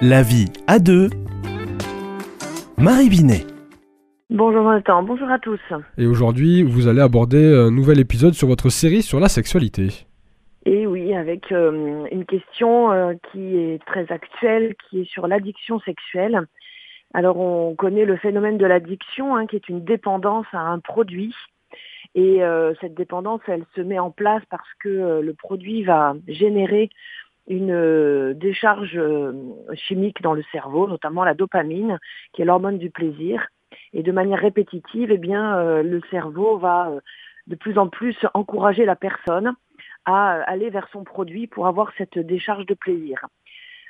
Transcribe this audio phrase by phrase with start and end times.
[0.00, 1.10] La vie à deux.
[2.78, 3.44] Marie Binet.
[4.30, 5.58] Bonjour Jonathan, bonjour à tous.
[5.96, 9.88] Et aujourd'hui, vous allez aborder un nouvel épisode sur votre série sur la sexualité.
[10.66, 15.80] Et oui, avec euh, une question euh, qui est très actuelle, qui est sur l'addiction
[15.80, 16.46] sexuelle.
[17.12, 21.34] Alors on connaît le phénomène de l'addiction, hein, qui est une dépendance à un produit.
[22.14, 26.88] Et euh, cette dépendance, elle se met en place parce que le produit va générer
[27.48, 29.32] une euh, décharge euh,
[29.74, 31.98] chimique dans le cerveau, notamment la dopamine,
[32.32, 33.46] qui est l'hormone du plaisir.
[33.92, 36.92] Et de manière répétitive, eh bien, euh, le cerveau va
[37.46, 39.54] de plus en plus encourager la personne
[40.04, 43.26] à aller vers son produit pour avoir cette décharge de plaisir.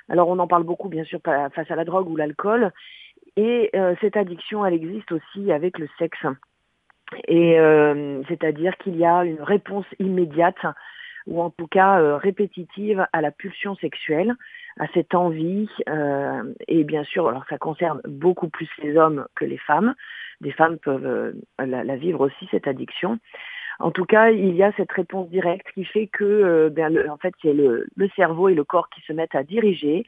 [0.08, 2.72] Alors on en parle beaucoup bien sûr face à la drogue ou l'alcool,
[3.36, 6.24] et cette addiction elle existe aussi avec le sexe.
[7.27, 7.56] Et
[8.28, 10.64] c'est-à-dire qu'il y a une réponse immédiate
[11.28, 14.34] ou en tout cas euh, répétitive à la pulsion sexuelle,
[14.80, 15.69] à cette envie.
[15.88, 19.94] Euh, et bien sûr, alors ça concerne beaucoup plus les hommes que les femmes.
[20.41, 23.19] Des femmes peuvent euh, la, vivre aussi, cette addiction.
[23.78, 27.34] En tout cas, il y a cette réponse directe qui fait que, ben, en fait,
[27.42, 30.05] c'est le, le, cerveau et le corps qui se mettent à diriger,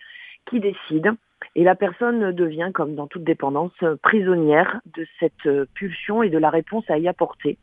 [0.46, 1.14] qui décident,
[1.54, 3.72] et la personne devient, comme dans toute dépendance,
[4.02, 7.58] prisonnière de cette pulsion et de la réponse à y apporter,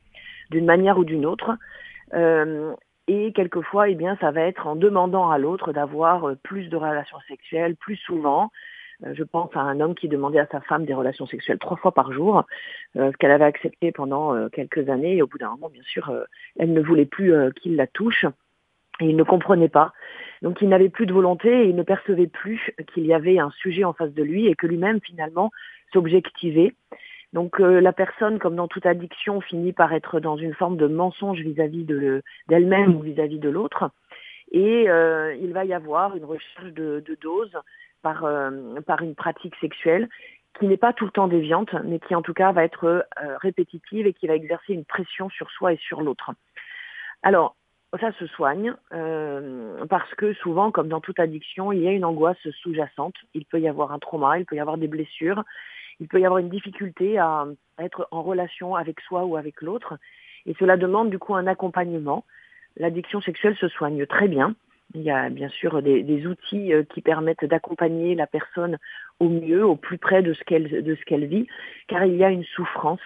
[0.49, 1.57] d'une manière ou d'une autre.
[2.13, 2.73] Euh,
[3.07, 6.75] et quelquefois, eh bien, ça va être en demandant à l'autre d'avoir euh, plus de
[6.75, 8.51] relations sexuelles, plus souvent.
[9.05, 11.77] Euh, je pense à un homme qui demandait à sa femme des relations sexuelles trois
[11.77, 12.43] fois par jour,
[12.97, 15.17] euh, ce qu'elle avait accepté pendant quelques années.
[15.17, 16.11] Et au bout d'un moment, bien sûr,
[16.59, 18.25] elle ne voulait plus qu'il la touche.
[18.99, 19.93] Et il ne comprenait pas.
[20.41, 23.51] Donc il n'avait plus de volonté et il ne percevait plus qu'il y avait un
[23.51, 25.51] sujet en face de lui et que lui-même, finalement,
[25.93, 26.73] s'objectivait.
[27.33, 30.87] Donc euh, la personne, comme dans toute addiction, finit par être dans une forme de
[30.87, 33.89] mensonge vis-à-vis de d'elle-même ou vis-à-vis de l'autre.
[34.51, 37.51] Et euh, il va y avoir une recherche de, de dose
[38.01, 40.07] par, euh, par une pratique sexuelle
[40.57, 43.05] qui n'est pas tout le temps déviante, mais qui en tout cas va être
[43.41, 46.31] répétitive et qui va exercer une pression sur soi et sur l'autre.
[47.21, 47.55] Alors,
[47.99, 48.73] ça se soigne
[49.87, 53.13] parce que souvent, comme dans toute addiction, il y a une angoisse sous-jacente.
[53.35, 55.43] Il peut y avoir un trauma, il peut y avoir des blessures,
[55.99, 57.45] il peut y avoir une difficulté à,
[57.79, 59.97] être en relation avec soi ou avec l'autre.
[60.45, 62.25] Et cela demande du coup un accompagnement.
[62.77, 64.55] L'addiction sexuelle se soigne très bien.
[64.93, 68.77] Il y a bien sûr des, outils euh, qui permettent d'accompagner la personne
[69.19, 71.47] au mieux, au plus près de ce qu'elle de ce qu'elle vit,
[71.87, 73.01] car il y a une souffrance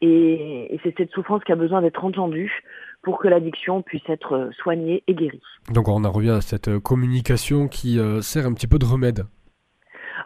[0.00, 2.62] et, et c'est cette souffrance qui a besoin d'être entendue
[3.02, 5.42] pour que l'addiction puisse être soignée et guérie.
[5.72, 8.84] Donc on en revient à cette euh, communication qui euh, sert un petit peu de
[8.84, 9.24] remède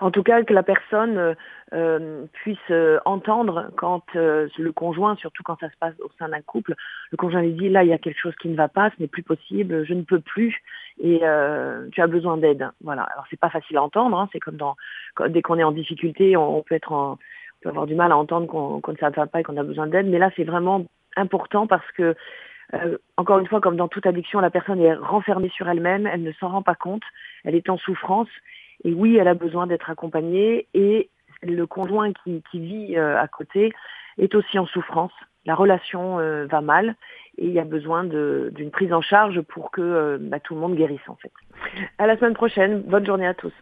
[0.00, 1.34] en tout cas que la personne euh,
[1.72, 6.40] euh, puisse euh, entendre quand le conjoint, surtout quand ça se passe au sein d'un
[6.42, 6.74] couple,
[7.10, 9.00] le conjoint lui dit là il y a quelque chose qui ne va pas, ce
[9.00, 10.62] n'est plus possible, je ne peux plus
[11.00, 11.20] et
[11.92, 12.68] tu as besoin d'aide.
[12.82, 13.02] Voilà.
[13.02, 14.76] Alors c'est pas facile à entendre, hein, c'est comme dans
[15.28, 17.16] dès qu'on est en difficulté, on, peut être en, on
[17.62, 19.86] peut avoir du mal à entendre qu'on ne ça va pas et qu'on a besoin
[19.86, 22.14] d'aide, mais là c'est vraiment important parce que
[23.16, 26.32] encore une fois, comme dans toute addiction, la personne est renfermée sur elle-même, elle ne
[26.32, 27.02] s'en rend pas compte,
[27.44, 28.28] elle est en souffrance
[28.82, 31.10] et oui, elle a besoin d'être accompagnée et
[31.42, 33.72] le conjoint qui, vit euh, à côté
[34.18, 35.12] est aussi en souffrance.
[35.46, 36.96] La relation euh, va mal
[37.36, 40.60] et il y a besoin d'une prise en charge pour que euh, bah, tout le
[40.60, 41.32] monde guérisse en fait.
[41.98, 42.82] À la semaine prochaine.
[42.82, 43.52] Bonne journée à tous.